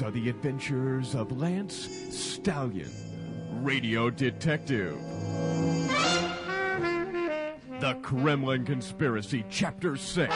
the 0.00 0.28
adventures 0.28 1.14
of 1.14 1.30
Lance 1.30 1.88
Stallion, 2.10 2.90
radio 3.62 4.10
detective. 4.10 4.98
The 7.78 7.96
Kremlin 8.02 8.64
Conspiracy, 8.64 9.44
Chapter 9.48 9.96
6 9.96 10.34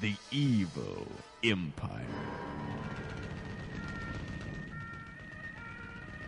The 0.00 0.14
Evil 0.32 1.06
Empire. 1.44 2.00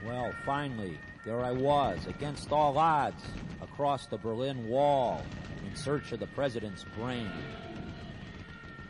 Well, 0.07 0.33
finally, 0.47 0.99
there 1.25 1.41
I 1.41 1.51
was, 1.51 2.07
against 2.07 2.53
all 2.53 2.79
odds, 2.79 3.25
across 3.61 4.07
the 4.07 4.19
Berlin 4.19 4.69
Wall, 4.69 5.25
in 5.67 5.75
search 5.75 6.13
of 6.13 6.21
the 6.21 6.29
president's 6.29 6.85
brain. 6.97 7.31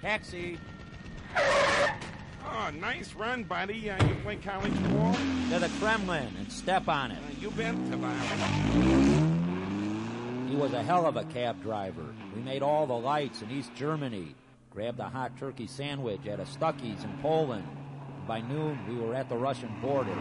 Taxi! 0.02 0.58
Oh, 2.46 2.70
nice 2.78 3.14
run, 3.14 3.44
buddy. 3.44 3.90
Uh, 3.90 4.06
you 4.06 4.14
play 4.16 4.36
college 4.36 4.72
ball? 4.90 5.14
To 5.50 5.58
the 5.58 5.70
Kremlin 5.80 6.28
and 6.38 6.50
step 6.52 6.88
on 6.88 7.10
it. 7.10 7.18
Uh, 7.18 7.40
you 7.40 7.50
been 7.50 7.90
to 7.90 7.96
violence. 7.96 9.40
He 10.50 10.56
was 10.56 10.72
a 10.72 10.82
hell 10.82 11.06
of 11.06 11.16
a 11.16 11.24
cab 11.24 11.62
driver. 11.62 12.06
We 12.34 12.42
made 12.42 12.62
all 12.62 12.86
the 12.86 12.94
lights 12.94 13.42
in 13.42 13.50
East 13.50 13.74
Germany. 13.74 14.34
Grabbed 14.70 15.00
a 15.00 15.08
hot 15.08 15.36
turkey 15.38 15.66
sandwich 15.66 16.26
at 16.26 16.40
a 16.40 16.46
Stuckey's 16.46 17.02
in 17.04 17.18
Poland. 17.22 17.66
By 18.26 18.40
noon, 18.40 18.78
we 18.88 18.96
were 18.96 19.14
at 19.14 19.28
the 19.28 19.36
Russian 19.36 19.70
border. 19.80 20.14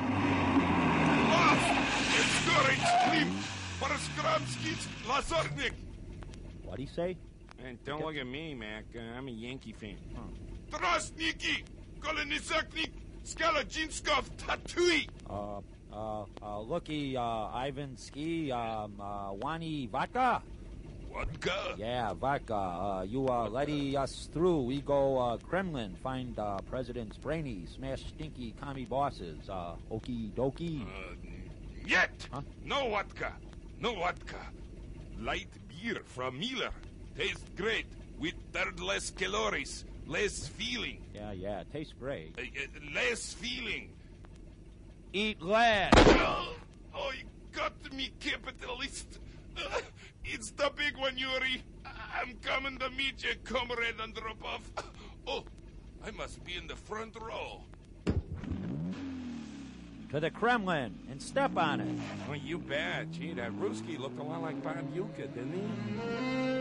What'd 6.63 6.79
he 6.79 6.93
say? 6.93 7.17
And 7.63 7.83
don't 7.85 8.03
look 8.03 8.15
at 8.15 8.27
me, 8.27 8.53
Mac. 8.53 8.85
Uh, 8.95 8.99
I'm 8.99 9.27
a 9.27 9.31
Yankee 9.31 9.73
fan. 9.73 9.97
Huh. 10.15 10.21
Kolonizaknik 12.03 12.91
Skalajinskov 13.23 14.27
Tatui. 14.35 15.07
Uh, 15.29 15.61
uh, 15.93 16.25
uh, 16.41 16.59
looky, 16.59 17.15
uh, 17.15 17.47
Ivan 17.53 17.95
Ski, 17.95 18.51
um, 18.51 18.99
uh, 18.99 19.31
Wani 19.33 19.87
Vodka? 19.87 20.41
Vodka? 21.13 21.75
Yeah, 21.77 22.13
Vodka. 22.13 22.53
Uh, 22.53 23.05
you 23.07 23.27
are 23.27 23.47
uh, 23.47 23.49
letting 23.49 23.95
us 23.95 24.27
through. 24.33 24.63
We 24.63 24.81
go 24.81 25.17
uh, 25.17 25.37
Kremlin, 25.37 25.95
find 26.03 26.37
uh, 26.37 26.57
President's 26.69 27.17
brainy, 27.17 27.67
smash 27.73 28.03
stinky 28.07 28.53
commie 28.59 28.85
bosses. 28.85 29.37
Uh, 29.47 29.75
okie 29.89 30.31
dokie. 30.31 30.81
Uh, 30.81 31.15
yet! 31.85 32.11
Huh? 32.33 32.41
No 32.65 32.89
Vodka. 32.89 33.31
No 33.79 33.95
Vodka. 33.95 34.41
Light 35.21 35.47
beer 35.69 36.01
from 36.03 36.37
Miller. 36.37 36.71
Tastes 37.17 37.45
great 37.55 37.85
with 38.19 38.33
third 38.51 38.79
less 38.81 39.11
calories. 39.11 39.85
Less 40.05 40.47
feeling. 40.47 41.03
Yeah, 41.13 41.31
yeah, 41.31 41.61
it 41.61 41.71
tastes 41.71 41.93
great. 41.99 42.35
Uh, 42.37 42.41
uh, 42.41 42.93
less 42.95 43.33
feeling. 43.33 43.89
Eat 45.13 45.41
less. 45.41 45.93
Oh, 45.97 46.55
oh, 46.95 47.11
you 47.17 47.23
got 47.51 47.73
me, 47.93 48.11
capitalist. 48.19 49.19
Uh, 49.57 49.79
it's 50.25 50.51
the 50.51 50.71
big 50.75 50.97
one, 50.97 51.17
Yuri. 51.17 51.63
I- 51.85 51.89
I'm 52.21 52.35
coming 52.41 52.77
to 52.79 52.89
meet 52.91 53.23
you, 53.23 53.33
comrade 53.43 53.97
Andropov. 53.97 54.61
Oh, 55.25 55.45
I 56.05 56.11
must 56.11 56.43
be 56.43 56.55
in 56.57 56.67
the 56.67 56.75
front 56.75 57.15
row. 57.17 57.61
To 60.11 60.19
the 60.19 60.29
Kremlin 60.29 60.99
and 61.09 61.21
step 61.21 61.55
on 61.55 61.79
it. 61.79 61.97
Oh, 62.29 62.33
you 62.33 62.57
bet. 62.59 63.09
Gee, 63.13 63.33
that 63.33 63.53
Ruski 63.53 63.97
looked 63.97 64.19
a 64.19 64.23
lot 64.23 64.41
like 64.41 64.61
Bob 64.61 64.75
Uecker, 64.93 65.33
didn't 65.33 65.53
he? 65.53 66.52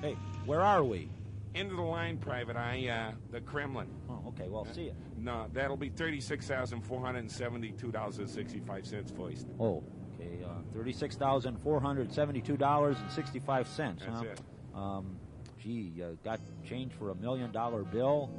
Hey, 0.00 0.16
where 0.44 0.60
are 0.60 0.84
we? 0.84 1.08
End 1.54 1.70
of 1.70 1.76
the 1.76 1.82
line, 1.82 2.18
Private 2.18 2.56
Eye. 2.56 2.86
Uh, 2.86 3.14
the 3.30 3.40
Kremlin. 3.40 3.88
Oh, 4.10 4.22
okay, 4.28 4.46
well, 4.48 4.66
see 4.74 4.88
ya. 4.88 4.92
No, 5.16 5.46
that'll 5.54 5.78
be 5.78 5.88
thirty-six 5.88 6.46
thousand 6.46 6.82
four 6.82 7.00
hundred 7.00 7.20
and 7.20 7.32
seventy-two 7.32 7.90
dollars 7.90 8.18
and 8.18 8.28
sixty-five 8.28 8.86
cents 8.86 9.10
first. 9.16 9.46
Oh, 9.58 9.82
okay, 10.14 10.44
uh, 10.44 10.48
thirty-six 10.74 11.16
thousand 11.16 11.58
four 11.62 11.80
hundred 11.80 12.12
seventy-two 12.12 12.58
dollars 12.58 12.98
and 13.00 13.10
sixty-five 13.10 13.66
cents. 13.68 14.02
That's 14.04 14.18
huh? 14.18 14.24
it. 14.24 14.40
Um, 14.74 15.16
gee, 15.58 16.02
uh, 16.02 16.08
got 16.22 16.40
change 16.68 16.92
for 16.92 17.10
a 17.10 17.14
million-dollar 17.14 17.84
bill? 17.84 18.30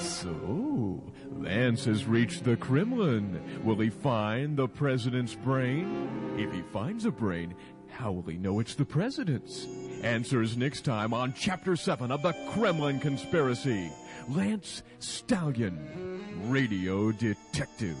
So, 0.00 1.02
Lance 1.30 1.86
has 1.86 2.04
reached 2.04 2.44
the 2.44 2.56
Kremlin. 2.56 3.62
Will 3.64 3.78
he 3.78 3.88
find 3.88 4.58
the 4.58 4.68
president's 4.68 5.34
brain? 5.34 6.36
If 6.36 6.52
he 6.52 6.60
finds 6.60 7.06
a 7.06 7.10
brain, 7.10 7.54
how 7.88 8.12
will 8.12 8.22
he 8.22 8.36
know 8.36 8.60
it's 8.60 8.74
the 8.74 8.84
president's? 8.84 9.66
Answers 10.02 10.56
next 10.56 10.84
time 10.84 11.12
on 11.12 11.34
Chapter 11.36 11.74
7 11.74 12.12
of 12.12 12.22
the 12.22 12.32
Kremlin 12.50 13.00
Conspiracy. 13.00 13.90
Lance 14.28 14.82
Stallion, 15.00 16.22
Radio 16.48 17.10
Detective. 17.10 17.96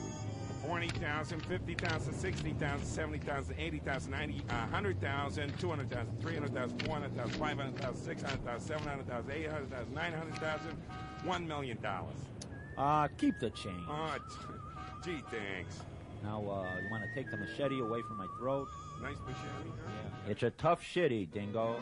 40,000, 0.64 1.40
50,000, 1.46 2.14
60,000, 2.14 2.86
70,000, 2.86 3.54
80,000, 3.58 4.10
90, 4.12 4.42
uh, 4.48 4.54
100,000, 4.54 5.58
200,000, 5.58 6.22
300,000, 6.22 6.82
400,000, 6.86 7.40
500,000, 7.40 7.96
600,000, 7.96 8.60
700,000, 8.60 9.30
800,000, 9.32 9.94
900,000, 9.94 10.76
$1 11.24 11.46
million. 11.46 11.78
Uh, 12.76 13.08
keep 13.16 13.40
the 13.40 13.50
change. 13.50 13.82
T- 15.02 15.10
gee, 15.10 15.22
thanks. 15.30 15.80
Now, 16.22 16.38
uh, 16.38 16.80
you 16.82 16.88
want 16.90 17.04
to 17.04 17.14
take 17.14 17.30
the 17.30 17.36
machete 17.36 17.80
away 17.80 18.02
from 18.02 18.16
my 18.16 18.26
throat? 18.38 18.68
Nice 19.00 19.16
machete, 19.26 19.70
huh? 19.86 20.10
It's 20.28 20.42
a 20.42 20.50
tough 20.50 20.82
shitty, 20.82 21.32
dingo. 21.32 21.76